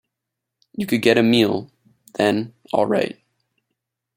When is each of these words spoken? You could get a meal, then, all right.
You 0.75 0.87
could 0.87 1.03
get 1.03 1.19
a 1.19 1.21
meal, 1.21 1.69
then, 2.15 2.55
all 2.73 2.87
right. 2.87 3.19